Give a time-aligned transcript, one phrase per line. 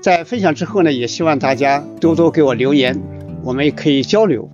[0.00, 2.98] 在分享之后呢，也希望大家多多给我留言，
[3.42, 4.48] 我们也可以交流。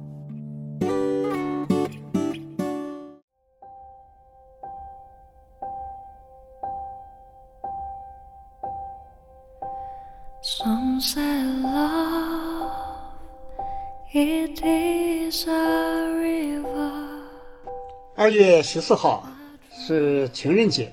[18.17, 19.29] 二月十四号
[19.71, 20.91] 是情人节，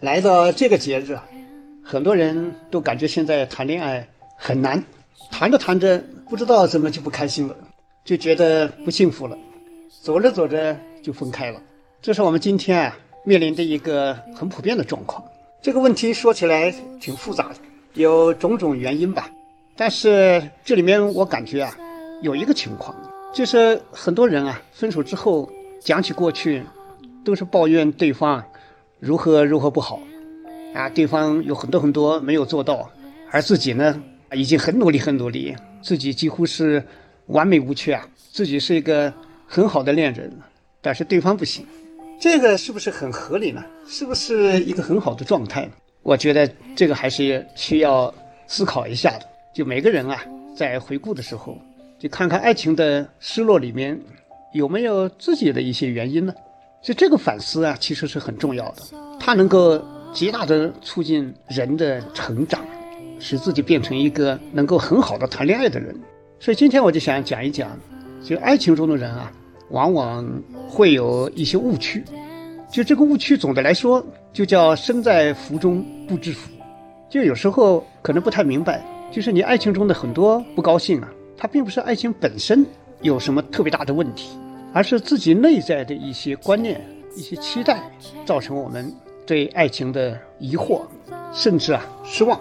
[0.00, 1.18] 来到这个节日。
[1.90, 4.84] 很多人都感觉现在谈恋爱很难，
[5.30, 7.56] 谈着谈着不知道怎么就不开心了，
[8.04, 9.34] 就觉得不幸福了，
[10.02, 11.58] 走着走着就分开了。
[12.02, 12.94] 这是我们今天啊
[13.24, 15.24] 面临的一个很普遍的状况。
[15.62, 17.54] 这个问题说起来挺复杂的，
[17.94, 19.30] 有种种原因吧。
[19.74, 21.74] 但是这里面我感觉啊，
[22.20, 22.94] 有一个情况，
[23.32, 25.50] 就是很多人啊分手之后
[25.80, 26.62] 讲起过去，
[27.24, 28.44] 都是抱怨对方
[29.00, 29.98] 如何如何不好。
[30.74, 32.88] 啊，对方有很多很多没有做到，
[33.30, 34.00] 而自己呢，
[34.32, 36.84] 已经很努力很努力，自己几乎是
[37.26, 39.12] 完美无缺啊，自己是一个
[39.46, 40.30] 很好的恋人，
[40.80, 41.66] 但是对方不行，
[42.20, 43.64] 这个是不是很合理呢？
[43.86, 45.68] 是不是一个很好的状态？
[46.02, 48.12] 我觉得这个还是需要
[48.46, 49.26] 思考一下的。
[49.54, 50.20] 就每个人啊，
[50.56, 51.58] 在回顾的时候，
[51.98, 53.98] 就看看爱情的失落里面
[54.52, 56.32] 有没有自己的一些原因呢？
[56.82, 58.82] 所以这个反思啊，其实是很重要的，
[59.18, 59.82] 它能够。
[60.12, 62.60] 极大的促进人的成长，
[63.18, 65.94] 使自己变成一个能够很好的谈恋爱的人。
[66.40, 67.70] 所以今天我就想讲一讲，
[68.22, 69.30] 就爱情中的人啊，
[69.70, 70.26] 往往
[70.68, 72.02] 会有一些误区。
[72.70, 76.50] 就这个误区，总的来说就叫身在福中不知福。
[77.08, 82.66] 就有时候可能不太明白，就是你爱情中的很多不高兴啊，它并不是爱情本身
[83.02, 84.38] 有什么特别大的问题，
[84.72, 86.80] 而是自己内在的一些观念、
[87.16, 87.80] 一些期待，
[88.26, 88.92] 造成我们。
[89.28, 90.80] 对爱情的疑惑，
[91.34, 92.40] 甚至啊失望。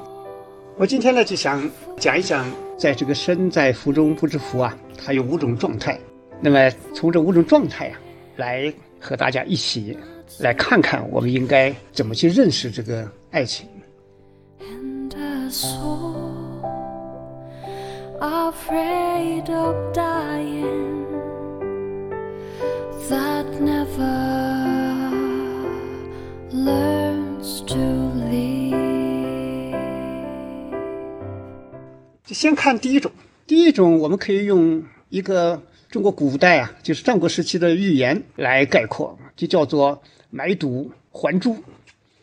[0.78, 6.00] 我今天呢就想讲一讲，在这个身在福中不知福啊，它有五种状态。
[6.40, 8.00] 那么从这五种状态啊，
[8.38, 9.98] 来和大家一起
[10.40, 13.68] 来看看，我们应该怎么去认识这个爱情。
[23.90, 24.16] 就
[32.38, 33.12] 先看第一种，
[33.48, 35.59] 第一种我们可以用一个
[35.90, 41.58] 中国古代啊，就是战国时期的寓言来概括，就叫做买椟还珠。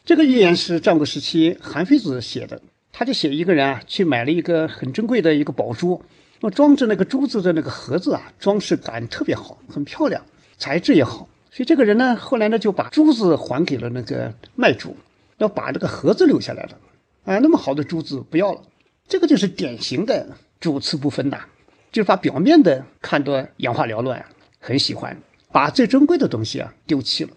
[0.05, 6.01] 这个寓言是战国时期韩非子写的，他就写一个人啊去买了一个很珍贵的一个宝珠，
[6.41, 10.25] 那装着那个珠子的那个盒子啊，装饰感特别好，很漂亮，
[10.57, 14.97] 材质也好，所以这个人呢后来呢就把珠子还给了那个卖主，
[15.39, 16.79] 要把这个盒子留下来了，
[17.25, 18.63] 啊，那么好的珠子不要了。
[19.09, 20.27] 这个就是典型的
[20.61, 21.39] 主次不分呐，
[21.93, 24.25] 就是把表面的看得眼花缭乱，
[24.59, 25.17] 很喜欢
[25.53, 27.31] 把最珍贵的东西啊丢弃了。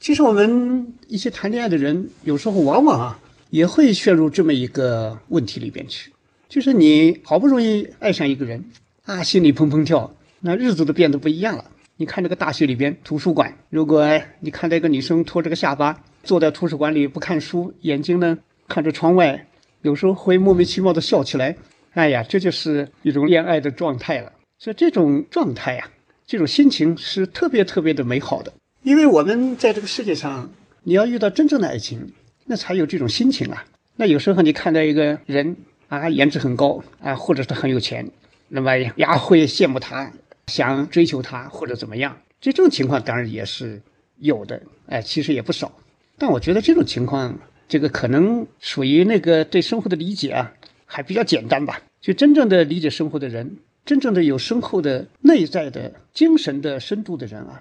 [0.00, 3.20] 其实我们一些谈恋爱的人，有时候往往啊
[3.50, 6.12] 也会陷入这么一个问题里边去，
[6.48, 8.64] 就是你好不容易爱上一个人
[9.04, 11.64] 啊，心里砰砰跳，那日子都变得不一样了。
[11.96, 18.38] 你看这个大学里边图书馆，如果你看到一个女生托着个下巴坐在图书馆里不看书，眼睛呢
[18.68, 19.47] 看着窗外。
[19.82, 21.56] 有时候会莫名其妙的笑起来，
[21.92, 24.32] 哎呀，这就是一种恋爱的状态了。
[24.58, 25.88] 所以这种状态呀，
[26.26, 28.52] 这种心情是特别特别的美好的。
[28.82, 30.50] 因为我们在这个世界上，
[30.82, 32.12] 你要遇到真正的爱情，
[32.46, 33.64] 那才有这种心情啊。
[33.94, 35.56] 那有时候你看到一个人
[35.88, 38.10] 啊，颜值很高啊，或者是很有钱，
[38.48, 40.10] 那么呀会羡慕他，
[40.48, 42.16] 想追求他或者怎么样。
[42.40, 43.80] 这种情况当然也是
[44.18, 45.70] 有的，哎，其实也不少。
[46.16, 47.38] 但我觉得这种情况。
[47.68, 50.52] 这个可能属于那个对生活的理解啊，
[50.86, 51.80] 还比较简单吧。
[52.00, 57.60] 就真正的理解生活的人，真正的有深厚的内在的精神的深度的人啊，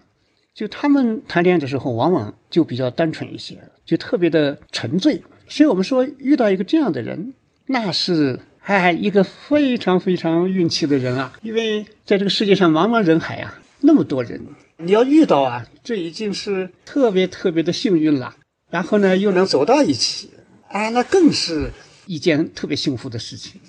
[0.54, 5.22] 就他们谈恋爱的时候，往往就比较单纯一些，就特别的沉醉。
[5.50, 7.34] 所以我们说，遇到一个这样的人，
[7.66, 14.40] 那是哎一个非常非常运气的人啊，因为在这个世界上茫茫人海啊，那么多人，
[14.78, 18.36] 你要遇到啊，这已经是特别特别的幸运了。
[18.70, 20.30] 然后呢，又能走到一起，
[20.68, 21.72] 啊，那更是
[22.06, 23.62] 一件特别幸福的事情，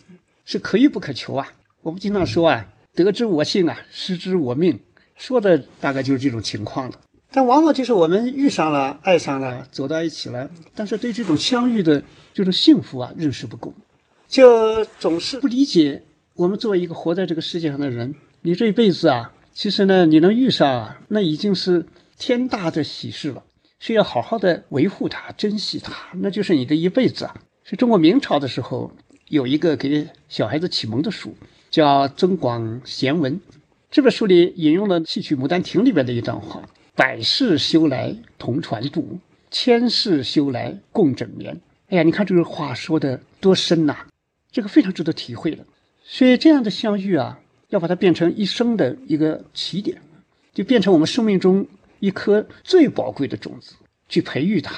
[0.44, 1.46] 是可遇不可求啊。
[1.82, 4.80] 我们经常说啊，得之我幸啊，失之我命，
[5.16, 6.98] 说的大概就是这种情况了。
[7.30, 12.02] 但往往就是我们遇上了，爱上了，走到一起了，但是对这种相遇的
[12.34, 13.72] 这种幸福啊，认识不够，
[14.26, 16.02] 就总是不理解。
[16.34, 21.86] 我们作为一个活在这个世界上的人，你这一辈子啊，其实呢，你能遇上啊，那已经是
[22.18, 23.44] 天大的喜事了。
[23.80, 27.34] 是要好好的维护它、珍惜它，那就是你的一辈子啊！
[27.62, 28.90] 是中国明朝的时候
[29.28, 31.32] 有一个给小孩子启蒙的书，
[31.70, 33.34] 叫《增广贤文》。
[33.90, 36.60] 这本书里引用了戏曲《牡丹亭》里边的一段话
[36.96, 39.20] ：“百世修来同船渡，
[39.50, 43.96] 千世修来共枕眠。”哎呀，你看这个话说的多深呐！
[44.50, 45.64] 这个非常值得体会的。
[46.02, 47.38] 所以这样的相遇啊，
[47.68, 50.00] 要把它变成一生的一个起点，
[50.52, 51.64] 就变成我们生命中。
[52.00, 53.74] 一颗最宝贵的种子，
[54.08, 54.74] 去培育它，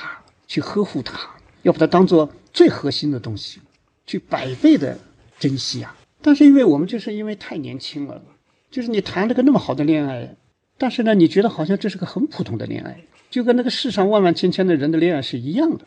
[0.46, 1.18] 去呵护它，
[1.62, 3.60] 要把它当做最核心的东西，
[4.06, 4.98] 去百倍的
[5.38, 5.96] 珍惜啊！
[6.22, 8.22] 但是因为我们就是因为太年轻了，
[8.70, 10.36] 就是你谈了个那么好的恋爱，
[10.76, 13.00] 但是呢，你觉得好像这是个很普通的恋爱，
[13.30, 15.84] 就跟那个世上万万千千的人的恋爱是一样的，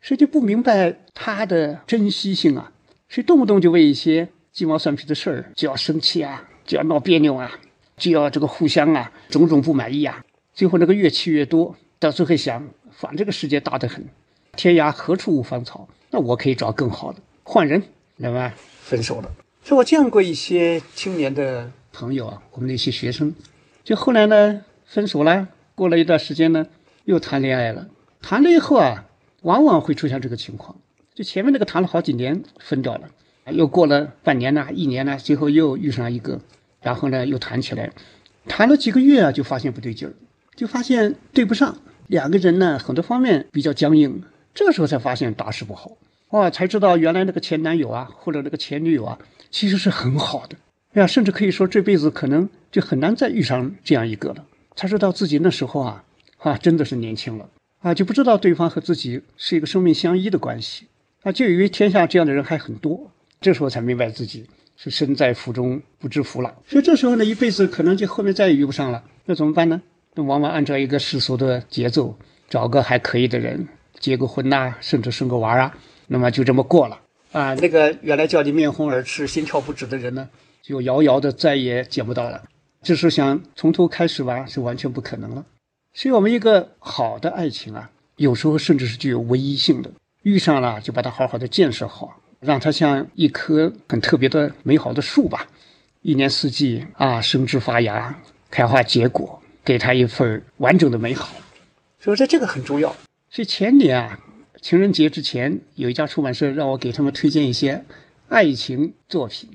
[0.00, 2.72] 所以就不明白它的珍惜性啊，
[3.08, 7.50] 所以动不动就为一些鸡毛蒜皮的事儿就要生气啊，就要闹别扭啊，
[7.96, 10.24] 就要这个互相啊种种不满意啊。
[10.56, 14.02] 最后那个越气越多，到最后想，反正这个世界大得很，
[14.56, 17.82] 天涯何处无芳草，那我可以找更好的，换人，
[18.16, 18.50] 那么
[18.80, 19.30] 分手了。
[19.62, 23.34] 所以我见过一些青年的朋友啊，我们的一些学生，
[23.84, 26.66] 就后来呢分手了，过了一段时间呢
[27.04, 27.88] 又谈恋爱了，
[28.22, 29.04] 谈了以后啊，
[29.42, 30.74] 往往会出现这个情况，
[31.14, 33.10] 就前面那个谈了好几年分掉了，
[33.52, 36.40] 又过了半年呢，一年呢，最后又遇上一个，
[36.80, 37.90] 然后呢又谈起来，
[38.48, 40.14] 谈了几个月啊，就发现不对劲儿。
[40.56, 41.76] 就发现对不上，
[42.06, 44.22] 两个人呢，很多方面比较僵硬。
[44.54, 45.92] 这个时候才发现大事不好，
[46.30, 49.18] 哇，才知道原来那个前男友啊，或者那个前女友啊，
[49.50, 50.56] 其实是很好的，
[50.94, 54.46] 哎呀，甚至可以说这辈子可能就很难再遇上这样一个了。
[54.74, 56.04] 才知道自己那时候啊，
[56.38, 57.46] 啊，真的是年轻了，
[57.80, 60.86] 啊，就不知道对方和自己是一个生命相依的关系，
[61.22, 63.10] 啊，就以为天下这样的人还很多。
[63.42, 64.46] 这时候才明白自己
[64.78, 66.54] 是身在福中不知福了。
[66.66, 69.82] 所以这时候呢，一辈子可能就后面再也遇不上了，那怎么办呢？
[70.18, 72.16] 那往往按照一个世俗的节奏，
[72.48, 73.68] 找个还可以的人
[74.00, 75.76] 结个婚呐，甚至生个娃啊，
[76.06, 76.98] 那么就这么过了
[77.32, 77.52] 啊。
[77.56, 80.26] 那个原来叫你面红耳赤、心跳不止的人呢，
[80.62, 82.42] 就遥遥的再也见不到了。
[82.82, 85.44] 这是想从头开始吧，是完全不可能了。
[85.92, 89.90] 所以，我们一个好的爱情啊，有时候甚至是具有唯一性的。
[90.22, 95.46] 遇上了，就把它好好的建设好，让它像一棵很特别的美好的树吧，
[96.00, 98.18] 一年四季啊，生枝发芽、
[98.50, 99.42] 开花结果。
[99.66, 101.34] 给他一份完整的美好，
[101.98, 102.94] 所以说这个很重要。
[103.28, 104.20] 所以前年啊，
[104.62, 107.84] 情人节之前，有一家出版社让我给他们推荐一些
[108.28, 109.50] 爱情作品，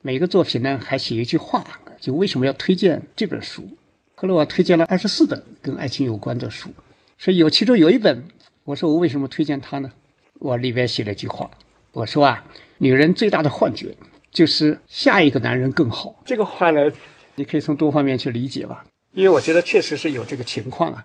[0.00, 1.64] 每个作品呢还写一句话，
[2.00, 3.68] 就为什么要推荐这本书。
[4.14, 6.70] 后来我推荐了二十四本跟爱情有关的书，
[7.18, 8.24] 所以有其中有一本，
[8.62, 9.90] 我说我为什么推荐它呢？
[10.38, 11.50] 我里边写了一句话，
[11.90, 12.44] 我说啊，
[12.78, 13.96] 女人最大的幻觉
[14.30, 16.22] 就是下一个男人更好。
[16.24, 16.92] 这个话呢，
[17.34, 18.84] 你可以从多方面去理解吧。
[19.18, 21.04] 因为我觉得确实是有这个情况啊，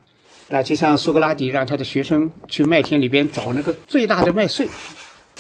[0.50, 4.70] 那，就像苏格拉底让他的学生去麦田里边找那个最大的麦穗，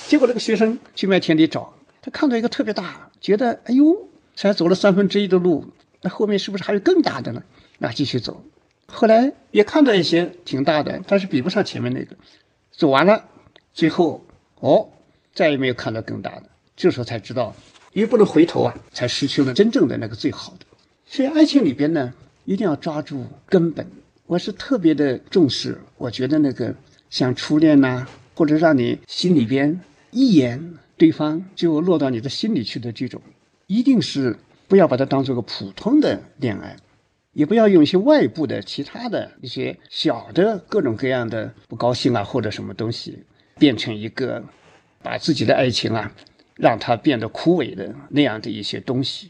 [0.07, 5.67] 结果那个学生去麦田里找，他看到一个特别大，觉得哎呦，才走了三分之一的路，
[6.01, 7.43] 那后面是不是还有更大的呢？
[7.77, 8.43] 那继续走，
[8.87, 12.15] 后来也看到一些挺大的，但是比不上前面那个，
[12.71, 13.25] 走完了，
[13.75, 14.25] 最后
[14.61, 14.89] 哦，
[15.35, 17.55] 再也没有看到更大的，这时候才知道，
[17.91, 20.65] 因为不能回头啊，才失去了真正的那个最好的。
[21.05, 22.11] 所以爱情里边呢。
[22.45, 23.85] 一定要抓住根本。
[24.25, 26.73] 我是特别的重视，我觉得那个
[27.09, 29.79] 像初恋呐，或者让你心里边
[30.11, 33.21] 一眼对方就落到你的心里去的这种，
[33.67, 34.35] 一定是
[34.67, 36.75] 不要把它当做个普通的恋爱，
[37.33, 43.19] 也不要用一些外部的其他的一些小的各种各样的不高兴啊或者什么东西，
[43.59, 44.41] 变成一个
[45.01, 46.11] 把自己的爱情啊
[46.55, 49.29] 让它变得枯萎的那样的一些东西，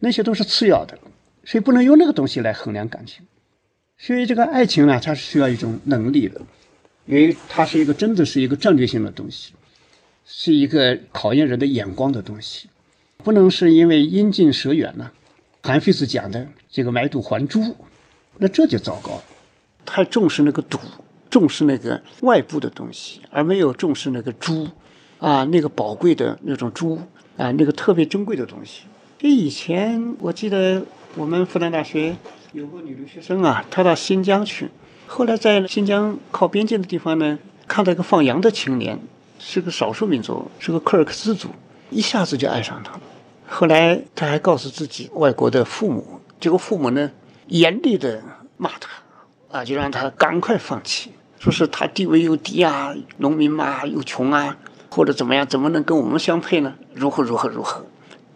[0.00, 0.98] 那些都是次要的。
[1.44, 3.26] 所以不能用那个东西来衡量感情，
[3.98, 6.40] 所以这个爱情呢，它是需要一种能力的，
[7.06, 9.52] 因为它是一个真的是一个战略性的东西，
[10.24, 12.68] 是一个考验人的眼光的东西。
[13.22, 15.10] 不能是因为因近舍远呢。
[15.62, 17.74] 韩非子讲的这个买椟还珠，
[18.36, 19.24] 那这就糟糕了，
[19.86, 20.78] 太重视那个赌，
[21.30, 24.68] 重视那个外部的东西，而没有重视那个珠，
[25.20, 27.00] 啊，那个宝贵的那种珠
[27.38, 28.82] 啊，那个特别珍贵的东西。
[29.24, 30.84] 这以前我记得
[31.16, 32.14] 我们复旦大学
[32.52, 34.68] 有个女留学生啊，她到新疆去，
[35.06, 39.00] 后来在新疆靠边境的地方呢，看到一个放羊的青年，
[39.38, 41.48] 是个少数民族，是个柯尔克孜族，
[41.88, 43.00] 一下子就爱上他了。
[43.48, 47.10] 后来他还告诉自己外国的父母，结果父母呢
[47.46, 48.22] 严厉的
[48.58, 48.90] 骂他，
[49.50, 54.58] 啊，就让他赶快放弃，说是他地位又低啊，农民嘛又穷啊，
[54.90, 56.74] 或者怎么样，怎么能跟我们相配呢？
[56.92, 57.86] 如何如何如何？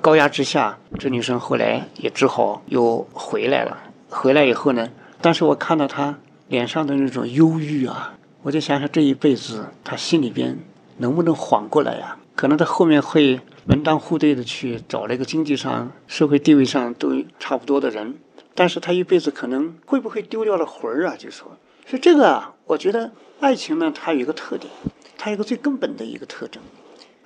[0.00, 3.78] 高压之下，这女生后来也只好又回来了。
[4.08, 4.90] 回来以后呢，
[5.20, 10.58] 但是我看到她脸上的那种忧郁啊，我就想想这一辈子她心里边
[10.98, 12.16] 能不能缓过来呀？
[12.34, 13.40] 可能她后面会。
[13.70, 18.14] 门当户对的去找了一个经济上、社会地位上都差不多的人，
[18.54, 21.14] 但是他一辈子可能会不会丢掉了魂儿啊？
[21.18, 21.48] 就说，
[21.86, 24.72] 所以这个啊，我觉得爱情呢，它有一个特点，
[25.18, 26.62] 它有一个最根本的一个特征，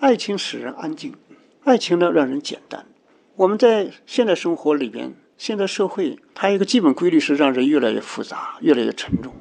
[0.01, 1.15] 爱情使人安静，
[1.65, 2.87] 爱情呢让人简单。
[3.37, 9.33] 我们在现代生活里边，现代社会它一个基本规律是让人越来越复杂、越来越沉重，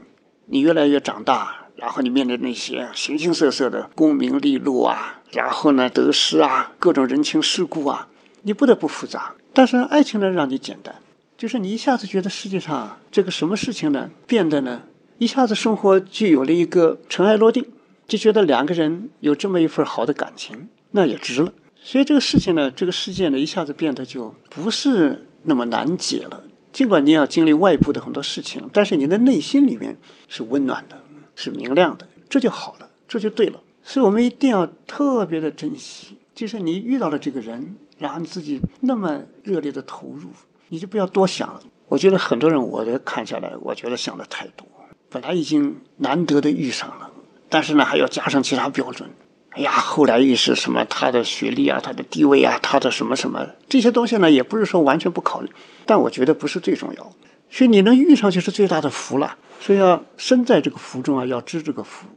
[0.46, 1.58] 你越来越长大。
[1.76, 8.08] 然后你面对那些形形色色的功名利禄啊，然后呢得失啊，各种人情世故啊，
[8.44, 9.34] 你不得不复杂。
[9.52, 10.94] 但是爱情呢，让你简单，
[11.36, 14.84] 就是你一下子觉得世界上这个什么事情呢，变得呢，
[15.18, 17.66] 一下子生活就有了一个尘埃落定，
[18.08, 21.52] 就觉得两个人有这么一份好的感情，那也值了。
[21.82, 26.44] 所以这个事情呢，这个世界呢，一下子变得就不是那么难解了。
[26.72, 29.98] 尽管你要经历外部的很多事情，但是你的内心里面
[30.30, 30.98] 是温暖的。
[31.34, 33.60] 是明亮的，这就好了，这就对了。
[33.82, 40.30] 所以我们一定要特别的珍惜，就是你遇到了这个人，然后你自己那么热烈的投入，
[40.68, 41.62] 你就不要多想了。
[41.88, 44.68] 我觉得很多人，我的看下来，我觉得想的太多。
[45.10, 47.10] 本来已经难得的遇上了，
[47.50, 49.10] 但是呢，还要加上其他标准。
[49.52, 55.50] 哎呀，后来又是什么他的学历啊，他的地位啊，他的什么什么这些东西呢，也不是说完全不考虑，
[55.86, 57.12] 但我觉得不是最重要。
[57.50, 59.38] 所以你能遇上就是最大的福了。
[59.60, 62.08] 所以要身在这个福中啊，要知这个福，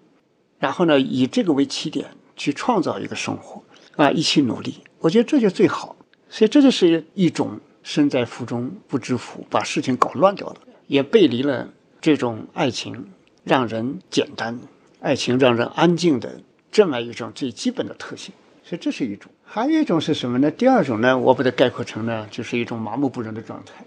[0.61, 3.63] 然后呢，以这个为起点去创造一个生活
[3.97, 4.77] 啊，一起努力。
[5.01, 5.97] 我觉得这就最好。
[6.31, 11.69] 所以这就是一种身在福中不知福，把事情搞乱掉了，也背离了
[12.01, 13.09] 这种爱情
[13.43, 14.59] 让人简单、
[15.01, 16.41] 爱情让人安静的
[16.75, 18.35] 这么一种最基本的特性。
[18.65, 19.31] 所以这是一种。
[19.45, 20.51] 还有一种是什么呢？
[20.51, 23.85] 第二种呢，我把它概括成呢，就是一种麻木不仁的状态。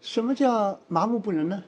[0.00, 1.62] 什么叫麻木不仁呢？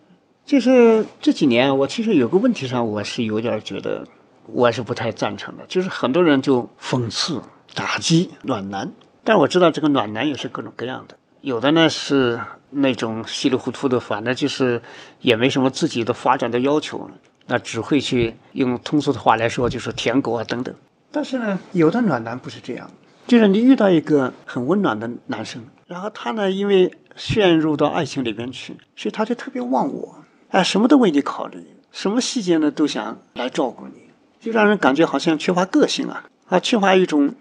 [0.44, 4.06] 就是这几年，我其实有个问题上，我是有点觉得，
[4.46, 5.64] 我是不太赞成的。
[5.66, 7.42] 就是很多人就讽刺、
[7.74, 8.92] 打击暖男，
[9.24, 11.16] 但我知道这个暖男也是各种各样的。
[11.40, 14.82] 有的呢是那种稀里糊涂的，反正就是
[15.20, 17.10] 也没什么自己的发展的要求，
[17.46, 20.74] 那只会去用通俗的话来说，就是舔狗啊等等。
[21.10, 22.90] 但是呢，有的暖男不是这样，
[23.26, 30.24] 就是你遇到一个很温暖的男生，然后他呢因为陷入到爱情里边去，所以他就特别忘我。
[30.48, 34.10] 哎，什么都为你考虑，什么细节呢都想来照顾你，
[34.40, 37.34] 就让人感觉好像缺乏个性啊，啊，缺乏一种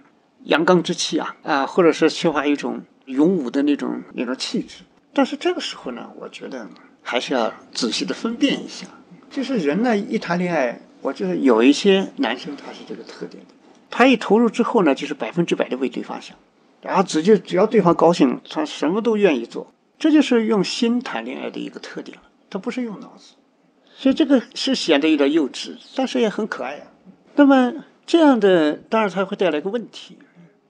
[0.44, 4.84] 阳刚之气啊，啊，或者是缺乏一种勇武的那种那种气质。
[5.14, 6.68] 但是这个时候呢，我觉得
[7.02, 8.88] 还是要仔细的分辨一下，
[9.34, 13.56] 就是人呢一谈恋爱，我觉得有一些男生他是这个特点的，
[13.90, 16.38] 他一投入之后呢，就是百分之百的为对方想，
[16.84, 22.24] 然后直接只要对方高兴，他什么都愿意做，这就是用心谈恋爱的一个特点了。
[22.52, 23.34] 他不是用脑子，
[23.96, 26.86] 所以这个是显得有点幼稚，但是也很可爱啊。
[27.36, 27.74] 那么
[28.06, 30.20] 这样的，当然他会带来一个问题，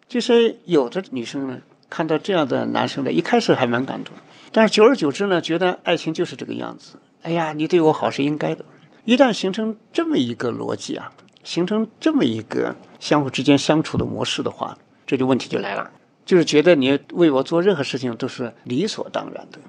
[0.08, 4.14] 就是有的女生呢，看到这样的男生呢，一开始还蛮感动，
[4.54, 6.96] 但是久而久之呢，觉得爱情就是这个样子。
[7.24, 8.64] 哎呀，你对我好是应该的。
[9.04, 11.12] 一旦形成这么一个逻辑啊，
[11.44, 14.78] 形成这么一个相互之间相处的模式的话，
[15.08, 15.92] 这就问题就来了，
[16.26, 19.60] 就是觉得你为我做任何事情都是理所当然的。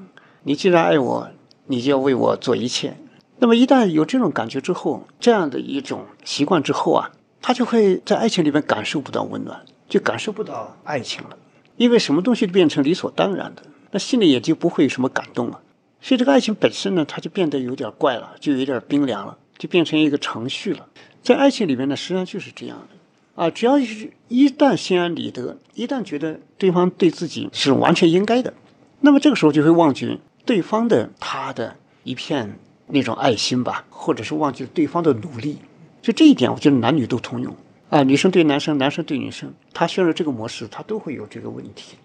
[0.43, 1.31] 你既然爱我。
[1.67, 2.95] 你就要为我做一切。
[3.39, 11.39] 那么一旦有这种感觉之后，这样的一种习惯之后啊，他就会在爱情里面感受不到温暖，就感受不到爱情了。
[11.79, 15.61] 因为什么东西变成理所当然的，那心里也就不会有什么感动了。
[16.05, 20.87] 所以这个爱情本身呢，它就变得有点怪了，就有点冰凉了，就变成一个程序了。
[21.23, 28.53] 在爱情里面呢，实际上就是这样的啊，只要是一旦心安理得，一旦觉得对方对自己是完全应该的，
[29.01, 30.19] 那么这个时候就会忘记。
[30.45, 32.59] 对方的他的一片
[32.89, 35.57] 那种爱心吧，或者是忘记了对方的努力，
[36.03, 37.57] 就这一点，我觉得男女都通用
[37.89, 41.97] 啊，女生对男生，男生对女生，他陷入这个模式，他都会有这个问题。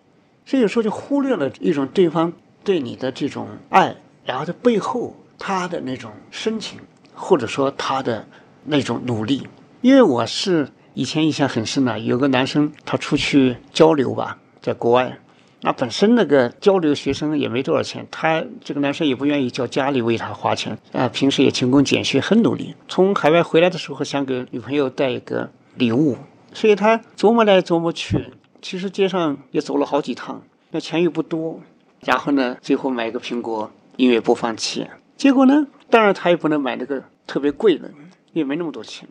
[0.46, 2.32] 所以有时候就忽略了一种对方
[2.64, 6.80] 对你的这种爱，然后在背后他的那种深情，
[7.14, 8.28] 或者说他的
[8.66, 9.48] 那种努力。
[9.82, 15.20] 因为我是以前印象很深的，有个男生他出去交流吧，在国外。
[15.62, 22.76] 那本身那个交流学生也没多少钱，他这个男生也不愿意叫家里为他花钱啊，平时也勤工俭学，很努力。
[22.88, 26.18] 从海外回来的时候，想给女朋友带一个礼物，
[26.54, 31.60] 所以他琢磨来琢磨去，其实街上也走了好几趟，那钱又不多，
[32.02, 34.88] 然后呢，最后买个苹果音乐播放器。
[35.18, 37.92] 结果呢，当然他也不能买那个特别贵的，
[38.34, 39.08] 也没那么多钱，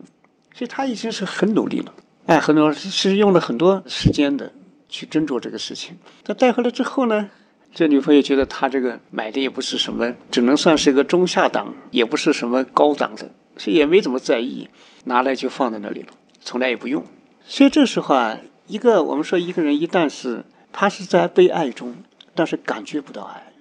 [0.53, 1.93] 所以他已经是很努力了，
[2.25, 4.51] 哎，很多是用了很多时间的。
[4.91, 7.29] 去斟酌这个事情，他带回来之后呢，
[7.75, 14.67] 这女朋友觉得他这个买的也不是什么，只能算是一个中下档，也不是什么高档的，所以也没怎么在意，
[15.03, 16.07] 拿来就放在那里了，
[16.41, 17.05] 从来也不用。
[17.45, 20.43] 所以这时候啊，一个我们说一个人一旦是
[20.73, 21.95] 他是在被爱中，
[22.39, 23.51] 但是感觉不到爱，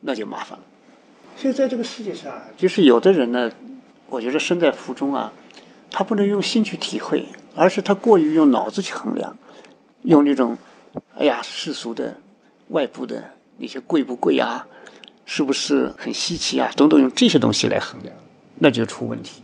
[0.00, 0.64] 那就麻烦了。
[1.36, 3.50] 所以在这个世界上，就是有的人呢，
[4.08, 5.32] 我觉得身在福中啊，
[5.90, 7.26] 他不能用心去体会，
[7.56, 9.36] 而是他过于用脑子去衡量。
[10.02, 10.56] 用那种，
[11.18, 12.16] 哎呀，世俗的、
[12.68, 14.64] 外部的那些贵不贵啊，
[15.24, 16.70] 是不是很稀奇啊？
[16.76, 18.14] 等等，用这些东西来衡量，
[18.60, 19.42] 那就出问题。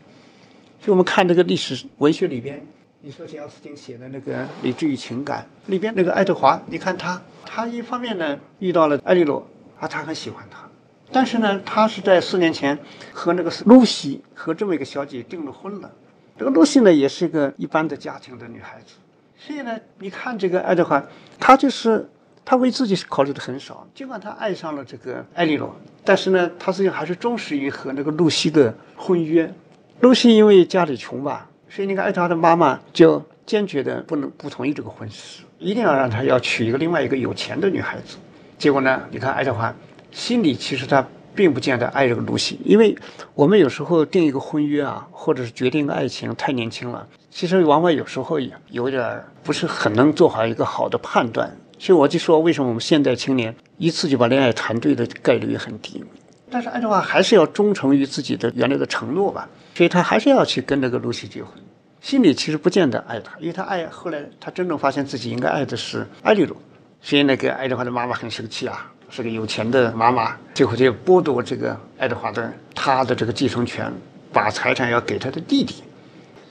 [0.81, 2.65] 所以我们看这个历史文学里边，
[3.09, 9.49] 你说简奥斯汀写的那个《理智与情感》里边那个爱德华，你看他，他一方面呢遇到了艾莉诺
[9.81, 10.69] 啊，他很喜欢她，
[11.11, 12.79] 但是呢，他是在四年前
[13.15, 15.91] 和那个露西和这么一个小姐订了婚了。
[16.37, 18.97] 这个露西呢，也是一个一般的家庭的女孩子。
[19.39, 21.03] 所以呢，你看这个爱德华，
[21.41, 22.07] 他就是
[22.45, 23.89] 他为自己考虑的很少。
[23.95, 25.75] 尽管他爱上了这个艾莉诺，
[26.05, 29.51] 但是呢，他实际上还是忠实于和那个露西的婚约。
[30.01, 38.17] 露西因为家里穷吧，所以你看爱德华的妈妈就坚决的不能不同意这个婚事，一定要让他要娶一个另外一个有钱的女孩子。
[38.59, 39.75] 结果呢，你看爱德华
[40.11, 42.97] 心里其实他并不见得爱这个露西，因为
[43.35, 47.07] 我们有时候定一个婚约啊，或者是决定爱情太年轻了。
[47.31, 56.03] 其实往往有时候也有点不是很能做好一个好的判断，所以我就说，为什么我们现代青年一次就把恋爱谈对的概率很低？
[56.51, 61.53] 但是爱德华还是要忠诚于自己的原来的承诺吧，所以他还是要去跟那个露西结婚。
[62.01, 66.57] 心里其实不见得爱她，因为他爱后来他真正发现自己应该爱的是艾丽露，
[67.01, 73.93] 所以那个爱德华的妈妈很生气啊，是个有钱的妈妈，最后就剥夺这个爱德华的他的这个继承权，
[74.33, 75.83] 把财产要给他的弟弟。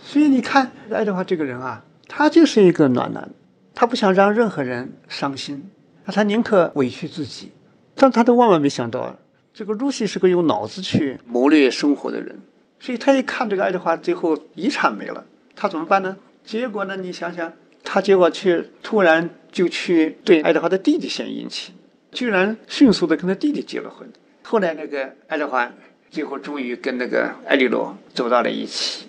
[0.03, 3.29] 所以你看，爱德华这个人啊，他就是一个暖男，
[3.73, 5.69] 他不想让任何人伤心，
[6.05, 7.51] 那他宁可委屈自己。
[7.99, 9.15] 但他都万万没想到，
[9.57, 12.39] 这个露西是个用脑子去谋略生活的人，
[12.79, 16.15] 所以他一看这个爱德华最后遗产没了，他怎么办呢？
[16.45, 16.95] 结果呢？
[16.95, 17.51] 你想想，
[17.83, 21.73] 他结果却突然就去对爱德华的弟弟献殷勤，
[22.11, 24.07] 居然迅速的跟他弟弟结了婚。
[24.43, 25.71] 后来那个爱德华
[26.11, 29.07] 最后终于跟那个艾莉诺走到了一起。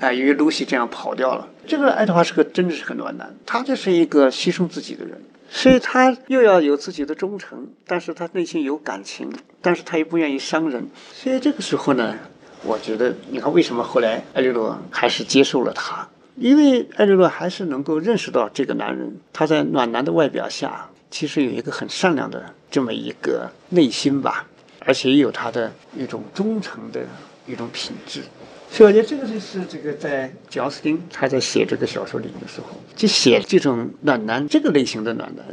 [0.00, 1.46] 啊，因为露西这样跑掉了。
[1.66, 5.20] 这个爱德华是个真的是很暖男，他就是一个牺牲自己的人，
[5.52, 10.88] 所以他又要有自己的忠诚，但是他内心有感情，但是他又不愿意伤人。
[11.12, 12.16] 所以这个时候呢，
[12.64, 16.08] 我觉得你看为什么后来艾莉诺还是接受了他？
[16.36, 24.46] 因为艾莉诺还是能够认识到这个男人他在暖男的外表下，其实有一个很善良的这么一个内心吧，
[24.78, 27.00] 而且也有他的一种忠诚的
[27.46, 28.22] 一种品质。
[28.72, 35.44] 所以我觉得这个就是这个在乔斯汀他在写这个小说里的时候，就写这种暖男这个类型的暖男，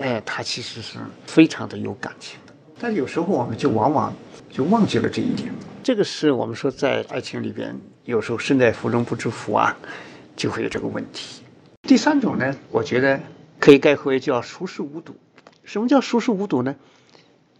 [0.00, 2.52] 哎，他其实是非常的有感情的。
[2.80, 4.12] 但有时候我们就往往
[4.50, 5.48] 就忘记了这一点。
[5.84, 7.72] 这个是我们说在爱情里边，
[8.04, 9.76] 有时候身在福中不知福啊，
[10.34, 11.42] 就会有这个问题。
[11.82, 13.20] 第三种呢，我觉得
[13.60, 15.14] 可以概括为叫熟视无睹。
[15.62, 16.74] 什么叫熟视无睹呢？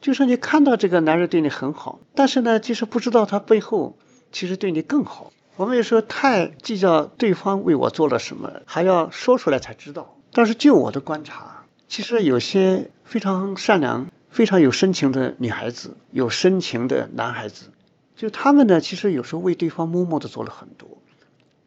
[0.01, 3.97] 就是你看到这个男人对你很好，但是呢，就是不知道他背后。
[4.33, 5.33] 其实对你更好。
[5.57, 10.17] 我们有时候太计较对方为我做了什么，还要说出来才知道。
[10.33, 17.71] 但是就我的观察，其实有些非常善良、非常有深情的女孩子，有深情的男孩子，
[18.17, 20.99] 就他们呢，其实有时候为对方默默的做了很多，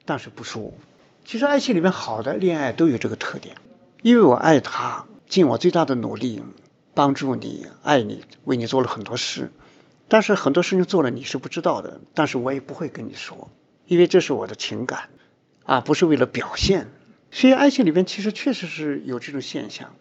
[0.06, 0.72] 但是不说。
[1.26, 3.56] 其实爱情里面好的恋爱都有这个特点，
[4.04, 6.44] 因为我爱他，尽我最大的努力
[6.94, 9.52] 帮助你、爱你，为你做了很多事。
[10.10, 13.50] 但是很多事情做了你是不知道的，但是我也不会跟你说，
[13.86, 15.10] 因为这是我的情感，
[15.64, 16.88] 啊，不是为了表现。
[17.32, 19.94] 所以爱情里面其实确实是有这种现象，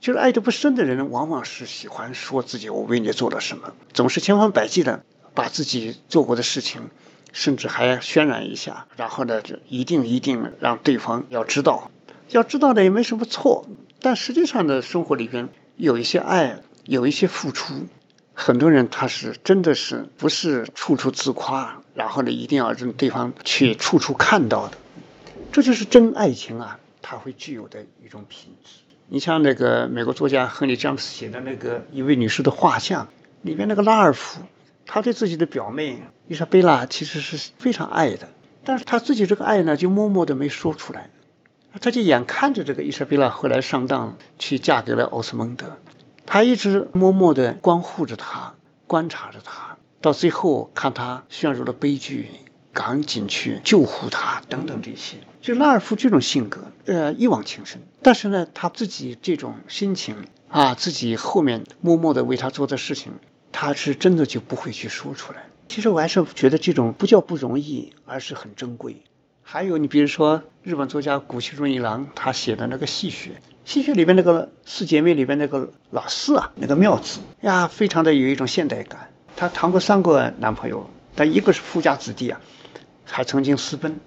[0.00, 6.90] 就是爱得不深的人，往往是喜欢说自己我为你做了什么，总是千方百计的把自己做过的事情
[7.32, 11.92] 甚至还渲染一下，然后呢，就一定一定让对方要知道，
[12.30, 13.64] 要知道的也没什么错。
[14.00, 17.86] 但实际上呢，生活里边有一些爱，有一些付出，
[18.34, 24.76] 很多人他是真的是不是处处自夸，然后呢，一定要让对方去处处看到的，
[25.52, 28.70] 这就是真爱情啊，它会具有的一种品质。
[29.08, 33.08] 你像那个美国作家亨利·詹姆斯写的那个一位女士的画像
[33.42, 34.40] 里面那个拉尔夫，
[34.86, 38.30] 他对自己的表妹伊莎贝拉其实是非常爱的，
[38.64, 41.10] 但是他自己这个爱呢，就默默的没说出来。
[41.80, 45.78] 他就眼看着这个伊莎贝拉后来上当，去嫁给了奥斯蒙德，
[46.26, 48.54] 他一直默默的关护着他，
[48.86, 52.28] 观察着他，到最后看他陷入了悲剧，
[52.72, 55.16] 赶紧去救护他等等这些。
[55.40, 57.82] 就拉尔夫这种性格，呃，一往情深。
[58.00, 60.16] 但是呢，他自己这种心情
[60.48, 63.12] 啊，自己后面默默的为他做的事情，
[63.50, 65.44] 他是真的就不会去说出来。
[65.68, 69.02] 其实我还是觉得这种不叫不容易，而是很珍贵。
[69.42, 73.14] 还有你比如说日本作家谷崎润一郎他写的那个《戏谑》，
[73.64, 79.08] 《戏谑》里边那个四姐妹里边那个老四啊，那个妙子呀，非常的有一种现代感。
[79.36, 82.40] 她谈过三个男朋友，但一个是富家子弟啊，
[83.04, 83.98] 还曾经私奔。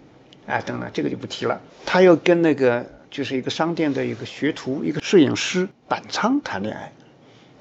[0.45, 1.59] 哎，等等，这个就不提了。
[1.85, 6.93] 他又跟那个就是一个商店的一个学徒，一个摄影师板仓谈恋爱。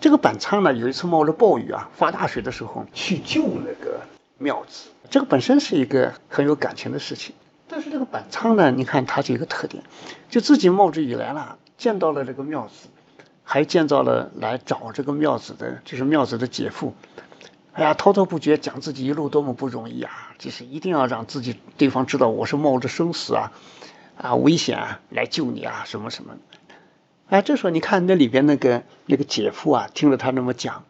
[0.00, 4.00] 这个板仓呢，有一次冒着暴雨啊，发大水的时候去救那个
[4.36, 4.90] 妙子。
[5.08, 7.34] 这个本身是一个很有感情的事情。
[7.66, 9.82] 但是这个板仓呢，你看他这个特点，
[10.28, 12.88] 就自己冒着雨来了，见到了这个妙子，
[13.42, 16.94] 还见到了来找这个妙子的，就是妙子的姐夫。
[17.74, 20.32] 哎呀，滔滔不绝讲自己一路多么不容易啊！
[20.38, 23.52] 就是一定要让自己对方知道我是冒着生死啊，
[24.16, 26.36] 啊危险啊来救你啊什么什么。
[27.28, 30.84] 哎，这时候你看那里边那个那个姐夫啊，听了他那么讲，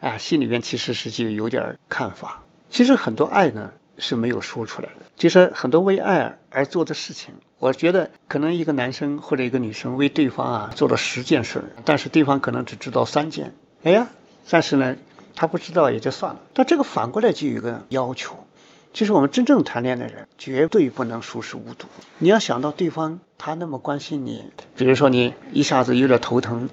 [0.00, 2.42] 哎，心里边其实是就有点看法。
[2.70, 13.54] 其实很多爱呢是没有说出来的，其实很多为爱而做的事情，我觉得可能一个男生或者一个女生为对方啊做了十件事，但是对方可能只知道三件。
[13.84, 14.08] 哎呀，
[14.50, 14.96] 但是呢。
[15.32, 18.36] 他不知道也就算了，但这个反过来就有个要求，
[18.92, 21.86] 就是我们真正谈恋爱的人绝对不能熟视无睹。
[22.18, 24.44] 你要想到对方他那么关心你，
[24.76, 26.68] 比如说你一下子有点头疼，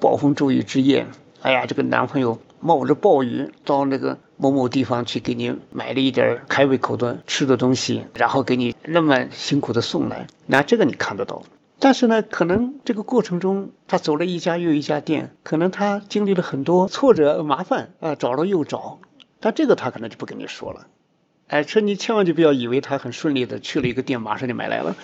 [0.00, 1.06] 暴风骤雨之夜，
[1.42, 11.42] 哎呀，这个男朋友冒着暴雨到那个某某地方去给你买了一点开胃口的吃的东西，然后给你那么辛苦的送来，那这个你看得到。
[11.78, 18.98] 但是呢，可能这个过程中，他走了一家又一家店，可能他经历了很多挫折、麻烦啊，找了又找，
[19.40, 20.86] 但这个他可能就不跟你说了。
[21.48, 24.96] 哎，这你千万就不要以为他很顺利的去了一个店，马上就买来了，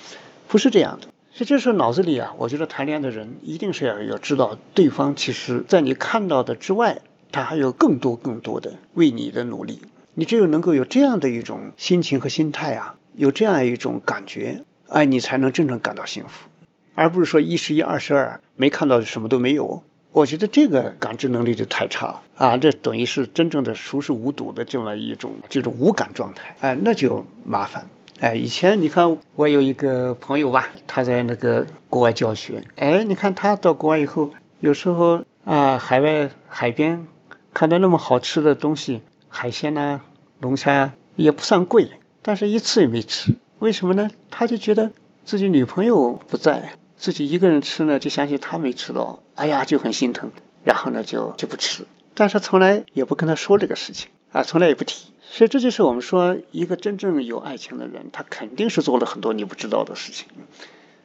[0.48, 1.08] 不是这样的。
[1.34, 7.00] 所以这时候脑子里啊，我觉得谈恋爱的人一定是要要知道，对方其实在你看到的之外，
[7.32, 9.80] 他还有更多更多的为你的努力。
[10.14, 16.48] 你只有能够有这样的一种心情和心态啊，有这样一种感觉，哎，你才能真正感到幸福。
[16.94, 22.58] 而不是说一十一二十二没看到什么都没有，我觉得这个感知能力就太差啊！
[22.58, 27.88] 这等于是真正的熟视无睹的这么一种这种无感状态，哎，那就麻烦。
[28.20, 37.06] 哎，以前你看我有一个朋友吧，他在那个国外教学，哎，你看他到国外以后，有时候啊，海外海边
[37.54, 40.00] 看到那么好吃的东西，海鲜呐、
[40.40, 41.90] 龙虾啊也不算贵，
[42.22, 44.10] 但是一次也没吃，为什么呢？
[44.30, 44.92] 他就觉得
[45.24, 46.74] 自己女朋友不在。
[46.96, 50.30] 自己一个人吃呢，就相信他没吃到，哎呀，就很心疼，
[50.62, 51.84] 然后呢，就就不吃，
[52.14, 55.08] 但是从来也不跟他说这个事情啊，从来也不提。
[55.20, 60.28] 所以这就是我们说，一个真正有爱情的人，他肯定是做了很多你不知道的事情，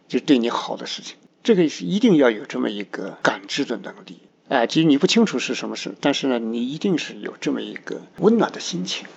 [0.08, 1.18] 就对你好的事情。
[1.42, 9.08] 这个是一定要有这么一个感知的能力，哎，即使你不清楚是什么事，但是呢，你一定是有这么一个温暖的心情。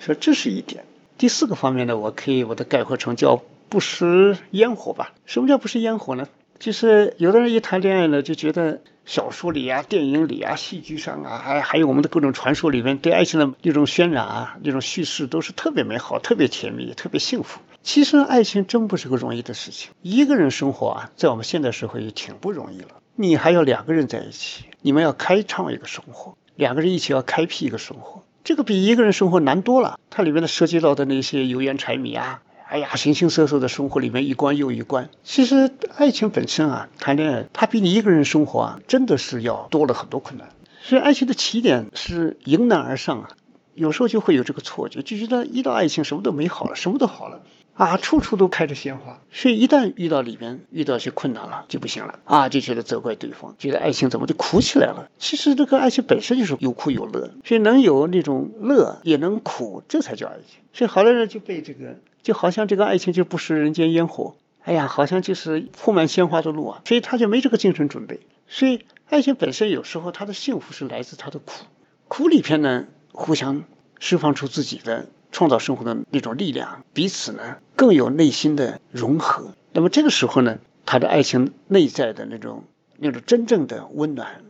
[0.00, 0.84] 所以这是一点。
[1.18, 3.42] 第四个方面呢，我可以把它概括成叫。
[3.68, 5.12] 不食烟火吧？
[5.24, 6.28] 什么叫不食烟火呢？
[6.60, 17.60] 就是有的人一谈恋爱呢，就觉得小说里啊、电影里啊、戏剧上啊，还还有我们的各种传说里面对爱情的那种渲染啊、那种叙事，都是特别美好、特别甜蜜、特别幸福。
[17.82, 19.90] 其实爱情真不是个容易的事情。
[20.00, 23.02] 一个人生活啊，在我们现代社会也挺不容易了。
[23.18, 29.98] 你还要两个人在一起，你们要开创一个生活，两个人一起要开辟一个生活，这个比一个人生活难多了。
[30.10, 32.42] 它里面的涉及到的那些油盐柴米啊。
[32.68, 35.08] 哎呀，形形色色的生活里面一关又一关。
[35.24, 40.50] 其实爱情本身啊，谈恋爱，它比你一个人生活啊，真的是要多了很多困难。
[40.82, 43.28] 所以爱情的起点是迎难而上啊，
[43.72, 47.40] 有时候就会有这个错觉，就觉得一到爱情什么都美好了，什么都好了。
[47.76, 49.20] 啊，处处都开着鲜花。
[49.30, 55.10] 所以一旦遇到里面遇到一些困难了，就不行了啊，就觉得责怪对方，觉得爱情怎么就苦起来了？
[55.18, 60.60] 其实这个爱情本身就是有苦有乐，所以能有那种乐，也能苦，这才叫爱情。
[60.72, 68.20] 所以好多人就被这个，就好像这个爱情就不食人间烟火，哎呀，好像就是铺满鲜花的路啊，所以他就没这个精神准备。
[68.48, 71.66] 所以爱情本身有时候他的幸福是来自他的苦，
[72.08, 73.64] 苦里边呢，互相
[73.98, 75.06] 释放出自己的。
[75.32, 79.54] 创造生活的那种力量，彼此呢更有内心的融合。
[79.72, 82.64] 那么这个时候呢，他的爱情内在的那种
[82.98, 84.42] 那种真正的温暖，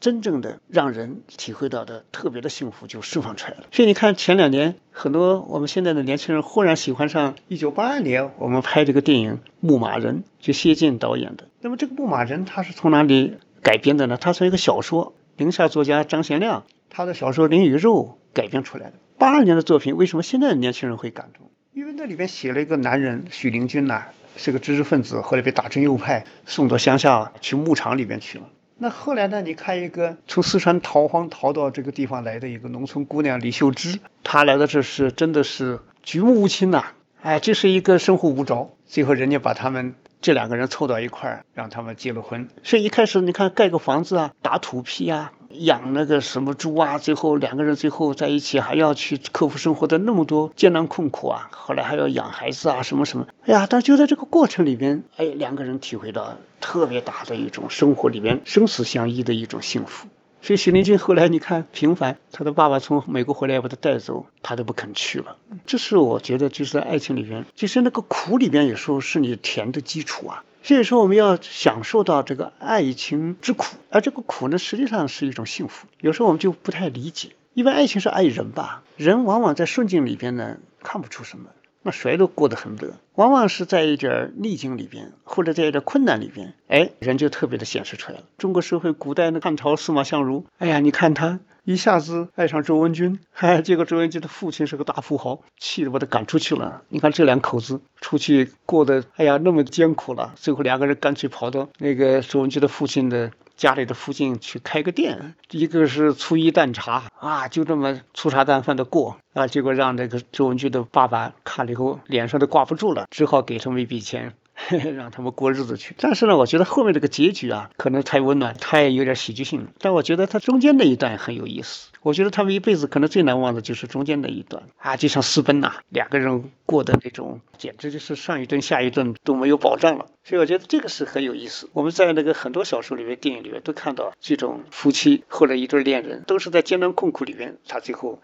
[0.00, 3.64] 真正的让人体会到的特别的幸福就释放出来了。
[3.72, 11.48] 所以你看，前两年很多我们现在的年轻人忽然喜欢上一九八二年我们拍这个电影《牧马人》，就谢晋导演的。
[11.60, 14.18] 那么这个《牧马人》他是从哪里改编的呢？
[14.18, 18.92] 他从一个小说，宁夏作家张贤亮他的小说《灵与肉》改编出来的。
[19.16, 21.50] 八二年的作品，为什么现在的年轻人会感动？
[21.72, 24.04] 因为那里边写了一个男人许灵均呐，
[24.36, 28.44] 是个知识分子，后来被打成右派，送到乡下去牧场里边去了。
[28.76, 29.40] 那后来呢？
[29.40, 36.84] 你看一个从四川逃荒逃到这个地方来的一个农村姑娘李秀芝，她来的这是真的是举目无亲呐，
[37.22, 38.76] 哎，这是一个生活无着。
[38.84, 42.48] 最后人家把他们这两个人凑到一块儿，让他们结了婚。
[42.64, 45.32] 所以一开始你看盖个房子啊，打土坯啊。
[45.58, 60.08] 养那个什么猪啊，最后两个人最后在一起还要去克服生活的那么多艰难困苦啊，后来还要养孩子啊，什么什么，哎呀，但就在这个过程里边，哎，两个人体会到特别大的一种生活里边生死相依的一种幸福。
[60.44, 65.38] 所以许灵均后来你看平凡，他的爸爸从美国回来要把他带走，他都不肯去了。
[65.64, 70.44] 这是我觉得就是在爱情里边，就是那个苦里边有时候是你甜的基础啊。
[70.62, 75.86] 所以说，我们要享受到这个爱情之苦，而这个苦呢，实际上是一种幸福。
[76.02, 81.48] 有时候我们就不太理解，因为爱情是爱人吧，人往往在顺境里边呢看不出什么，
[81.84, 82.94] 那谁都过得很乐。
[83.14, 88.24] 往往是在一点逆境里边，或者在一点困难里边，哎，人就特别的显示出来了。
[88.38, 91.38] 中国社会古代的汉朝司马相如，哎呀，你看他。
[91.66, 96.82] 一下子爱上周文君，嗨，结果周文君的父亲是个大富豪，气得把他赶出去了。
[96.90, 100.34] 你看这两口子出去过得，哎呀，那么艰苦了。
[100.36, 109.46] 最后两个人干脆跑到那个周文君的父亲的家里的附近去开个店，一个是粗衣淡茶啊，就这么粗茶淡饭的过啊。
[109.46, 114.34] 结果让这个周文俊的爸爸看了以后，脸上都挂不住了，只好给他们一笔钱。
[114.96, 119.66] 让他们过日子去，但是呢，我觉得后面这个结局啊，可能太温暖，太有点喜剧性了。
[119.78, 121.90] 但我觉得他中间那一段很有意思。
[122.02, 130.06] 我觉得他们一辈子可能最难忘的就是中间那一段啊，就像私奔呐，两个人过的那种，简直就是上一顿下一顿都没有保障了。
[130.22, 131.68] 所以我觉得这个是很有意思。
[131.72, 138.20] 我们在那个很多小说里面、电影里面都看到这种夫妻或者一对恋人，都是在艰难困苦里面，他最后。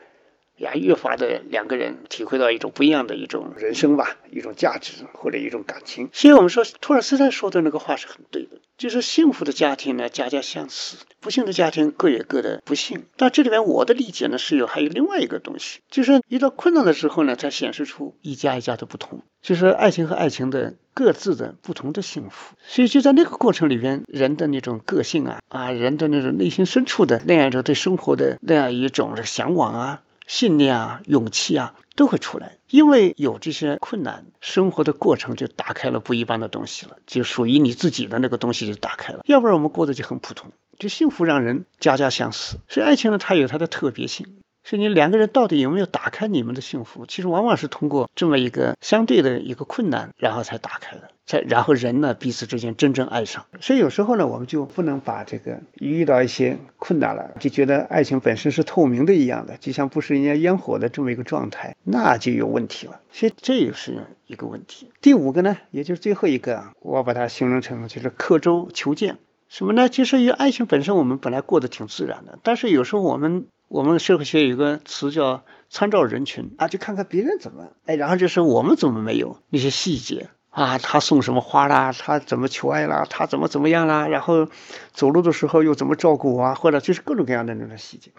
[0.61, 6.11] 呀，越发的两个人体会到一种不一样的一种人生吧，一种价值或者一种感情。
[6.13, 13.05] 所以我们说，托尔斯泰说的那个话是很对的，就是幸福的家庭呢，家家相似；不幸的家庭各有各的不幸。
[13.17, 22.55] 但这里面我的理解呢，是有还有另外一个东西，就是遇到困难的时候呢，才显示出一家一家的不同，就是爱情和爱情的各自的不同的幸福。
[22.67, 30.03] 所以就在那个过程里边，人的那种个性啊啊，人的那种内心深处的那样一种对生活的那样一种向往啊。
[30.31, 39.23] 信念啊，勇气啊，都会出来，因为有这些困难，生活的过程就打开了不一般的东西了，就属于你自己的那个东西就打开了。
[39.25, 42.59] 要不然我们过得就很普通，就幸福让人家家相似。
[42.69, 44.40] 所以爱情呢，它有它的特别性。
[44.71, 47.05] 所以你两个人到底有没有打开你们的幸福？
[47.05, 51.11] 其实往往是通过这么一个相对的一个困难，然后才打开的。
[51.27, 53.47] 才然后人呢彼此之间真正爱上。
[53.61, 63.01] 所以有时候呢，我们就不能把这个遇到一些困难了，就觉得爱情本身是透明的一样的，就像不食人间烟火的这么一个状态，那就有问题了。
[63.11, 64.89] 所以这也是一个问题。
[65.01, 69.19] 第五个呢，也就是最后一个，我把它形容成就是刻舟求剑。
[69.49, 69.89] 什么呢？
[69.89, 73.47] 其实与爱情本身，我们本来过得挺自然的，但是有时候我们。
[73.71, 80.77] 我们社会学有个词叫参照人群啊，就看看别人怎么，哎，然后就是我们怎么没有那些细节啊？
[80.79, 81.93] 他送什么花啦？
[81.93, 83.07] 他怎么求爱啦？
[83.09, 84.09] 他怎么怎么样啦？
[84.09, 84.49] 然后
[84.93, 86.55] 走路的时候又怎么照顾我啊？
[86.57, 88.11] 或者就是各种各样的那种细节。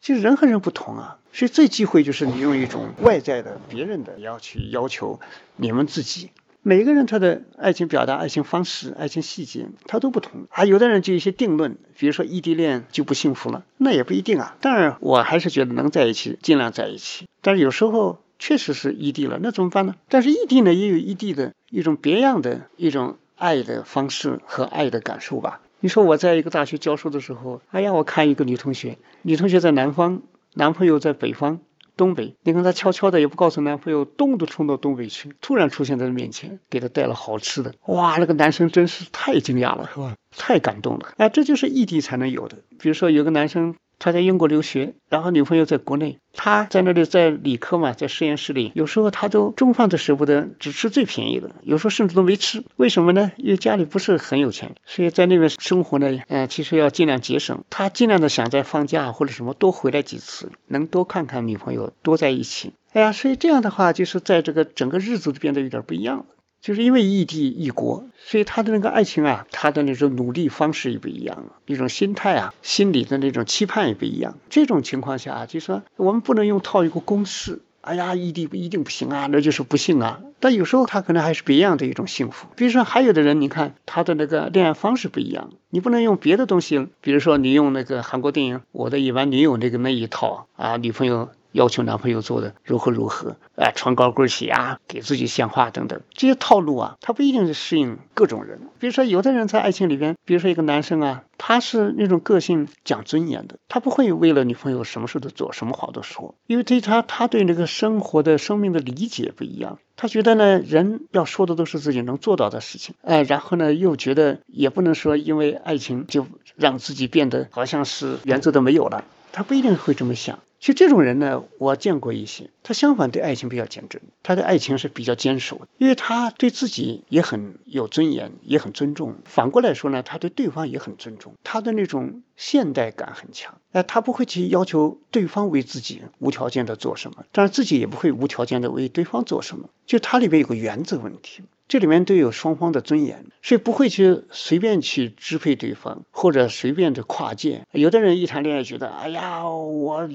[0.00, 5.18] 其实人和人不同啊，所以最忌讳就是你用一种外在的别人的要去要求
[5.56, 6.30] 你们自己。
[6.68, 10.64] 每个人他的爱情表达、爱情方式、爱情细节，他都不同啊。
[10.64, 14.56] 有的人就一些定论，比如说异地恋就不幸福了，那也不一定啊。
[14.60, 17.28] 当然，我还是觉得能在一起，尽量在一起。
[17.40, 19.94] 但是有时候确实是异地了，那怎么办呢？
[20.08, 25.60] 但是异地呢，也有异地的一种别样的一种爱的方式和爱的感受吧。
[25.78, 30.20] 你说我在一个大学教书的时候，哎呀，我看一个女同学，女同学在南方，
[30.54, 31.60] 男朋友在北方。
[31.96, 37.74] 东北，你看她悄悄的也不告诉男朋友，咚的冲到东北去，突然出现在他面前，给他带了好吃的。
[37.86, 40.14] 哇，那个男生真是太惊讶了，是吧？
[40.36, 41.08] 太感动了。
[41.16, 42.58] 哎，这就是异地才能有的。
[42.78, 43.74] 比如说有个男生。
[43.98, 52.62] 他在英国留学，然后女朋友在国内，他在那里在理科嘛，在实验室里，有时候他都中饭都舍不得，只吃最便宜的，有时候甚至都没吃。
[52.76, 53.32] 为什么呢？
[53.36, 57.64] 因为家里不是很有钱，所以在那边生活呢，嗯，其实要尽量节省。
[57.70, 62.74] 他尽量的想在放假或者什么多回来几次，能多看看女朋友，多在一起。
[62.92, 66.24] 哎呀，所以这样的话，就是在这个整个日子就变得有点不一样了。
[66.60, 74.36] 就是因为异地异国，所以他的那个爱情啊，他的那种努力方式也不一样，一种心态啊，心里的那种期盼也不一样。
[74.50, 80.20] 这种情况下啊，就说我们不能用套一个公式，哎呀，异地不一定不行啊，那就是不幸啊。
[80.40, 82.48] 但有时候他可能还是别样的一种幸福。
[82.56, 91.30] 比如说，还有的人，你看他的那个恋爱方式不一样，你不能用别的东西，比如说你用那个韩国电影《我的野蛮女友》那个那一套啊，女朋友。
[91.56, 98.60] 要求男朋友做的如何如何啊，穿高跟鞋啊，给自己献花等等，这些套路啊，他不一定是适应各种人。
[98.78, 109.78] 比如说，有的人在爱情里边，比如说一个男生啊，他是那种个性讲尊严的，他不会为了女朋友什么事都做，什么话都说，因为对他，他对那个生活的生命的理解不一样。
[109.96, 120.38] 他觉得呢，人要说的都是自己能做到的事情，哎，然后呢，又觉得也不能说因为爱情就让自己变得好像是原则都没有了，他不一定会这么想。
[120.66, 122.50] 其实这种人呢，我见过一些。
[122.64, 129.14] 他相反对爱情比较坚贞，他的爱情是比较坚守的，因为他对自己也很有尊严，也很尊重。
[129.24, 133.60] 反过来说呢，他对对方也很尊重，他的那种现代感很强。
[133.70, 139.68] 哎，他不会去要求对方为自己无条件的做什么，但是自己也不会无条件的为对方做什么。
[139.86, 141.44] 就他里边有个原则问题。
[141.68, 147.66] 这里面都有双方的尊严，所以不会去随便去支配对方，或者随便的跨界。
[147.72, 150.08] 有的人一谈恋爱觉得，哎呀，我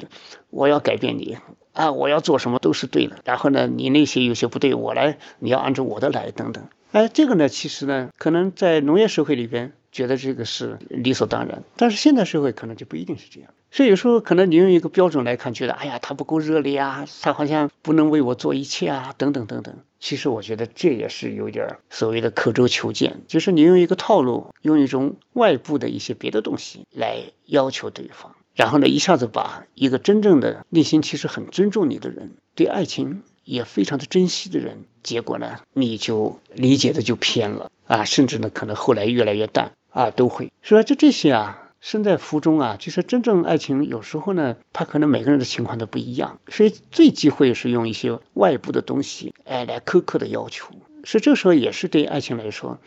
[0.49, 1.37] 我要改变你
[1.73, 3.17] 啊，我要做什么都是对的。
[3.25, 6.63] 然后呢，你那些有些不对，我来，你要按照我的来，等等。
[6.93, 13.51] 哎，这个呢，其实呢，可能在农业社会里边觉得这个是理所当然，但是现代社会可能就不一定是这样。
[13.71, 19.75] 所以有时候可能你用一个标准来看，觉得，哎呀，他不够热烈啊，他好像不能为我做一切啊，等等等等。
[19.99, 40.51] 其实我觉得这也是有点所谓的刻舟求剑，就是你用一个套路，用一种外部的一些别的东西来要求对方，然后呢，一下子把一个真正的内心其实很尊重你的人，对爱情也非常的珍惜的人，结果呢，你就理解的就偏了啊，甚至呢，可能后来越来越淡啊，都会。
[40.63, 41.57] 所以就这些啊。
[41.83, 52.77] 身在福中啊，就是真正爱情有时候呢，他可能每个人的情况都不一样，所以最忌讳是用一些外部的东西，哎，来苛刻的要求，所以这时候也是对爱情来说，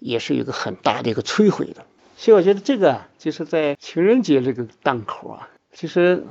[0.00, 1.86] 也是一个很大的一个摧毁的。
[2.16, 6.24] 所以我觉得这个就是在情人节这个档口啊，其实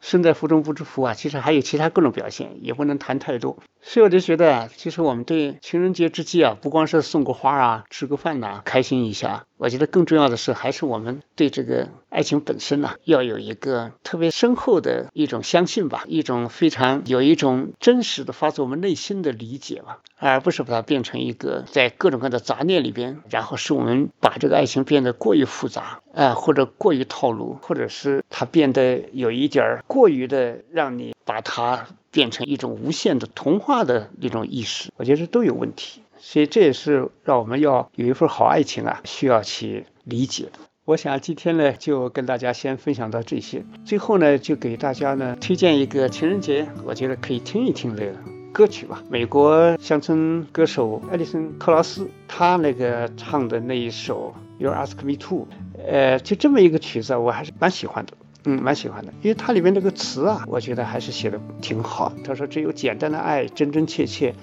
[0.00, 3.58] 身在福中不知福啊，其实还有其他各种表现，也不能谈太多。
[3.80, 9.44] 所以我就觉得啊，其实我们对情人节之际啊，不光是送个花啊，吃个饭呐，开心一下。
[9.56, 36.02] 我觉得更重要的是，还是我们对这个爱情本身呢，要有一个特别深厚的一种相信吧，一种非常有一种真实的发自我们内心的理解吧，而不是把它变成一个在各种各样的杂念里边，然后使我们把这个爱情变得过于复杂，啊，或者过于套路，或者是它变得有一点儿过于的让你把它变成一种无限的童话的那种意识，我觉得这都有问题。
[36.18, 40.46] 所以这也是让我们要有一份好爱情啊，需要去理解。
[40.84, 43.64] 我想今天呢，就跟大家先分享到这些。
[43.84, 48.12] 最后呢，就给大家呢推荐一个情人节，我觉得可以听一听的
[48.52, 49.04] 歌曲吧。
[49.08, 55.46] 美国乡村歌手艾丽森·克劳斯，他那个唱的那一首《You Ask Me To》，
[55.86, 58.12] 呃，就这么一个曲子，我还是蛮喜欢的，
[58.44, 62.12] 嗯，蛮喜欢的，因为它里面这个词啊，我觉得还是写的挺好。
[62.24, 64.34] 他说：“只有简单的爱，真真切切。”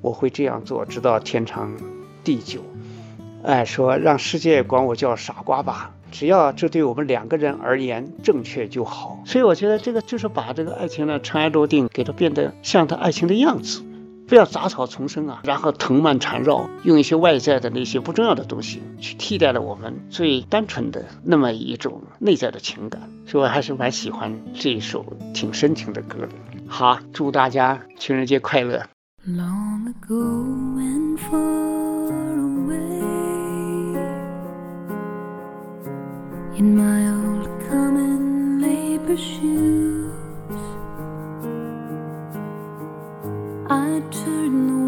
[0.00, 1.76] 我会这样做，直到天长
[2.22, 2.60] 地久。
[3.42, 9.20] 哎，说让世界管我叫傻瓜吧，只要这对我们两个人而言正确就好。
[9.26, 13.82] 所以我觉得这个就是把这个爱情呢尘埃落定，给它变得像它爱情的样子，
[14.28, 23.08] 不要杂草丛生啊，然后藤蔓缠绕，用一些外在的那些不重要的东西去替代了我们最单纯的那么一种内在的情感。
[23.26, 26.28] 所以我还是蛮喜欢这一首挺深情的歌的。
[26.66, 28.84] 好，祝大家情人节快乐
[29.26, 30.14] ！Long ago
[30.76, 33.00] and far away,
[36.58, 39.97] in my old common labor shoes,
[43.70, 44.87] I turn away.